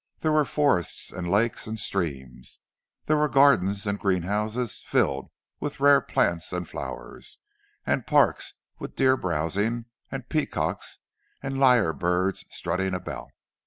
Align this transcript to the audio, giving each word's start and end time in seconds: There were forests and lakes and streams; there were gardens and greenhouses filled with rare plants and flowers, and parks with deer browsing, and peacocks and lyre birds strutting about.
There 0.21 0.31
were 0.31 0.45
forests 0.45 1.13
and 1.13 1.29
lakes 1.29 1.67
and 1.67 1.79
streams; 1.79 2.59
there 3.05 3.17
were 3.17 3.29
gardens 3.29 3.85
and 3.85 3.99
greenhouses 3.99 4.81
filled 4.83 5.29
with 5.59 5.79
rare 5.79 6.01
plants 6.01 6.51
and 6.51 6.67
flowers, 6.67 7.37
and 7.85 8.07
parks 8.07 8.55
with 8.79 8.95
deer 8.95 9.15
browsing, 9.15 9.85
and 10.11 10.27
peacocks 10.27 10.97
and 11.43 11.59
lyre 11.59 11.93
birds 11.93 12.43
strutting 12.49 12.95
about. 12.95 13.29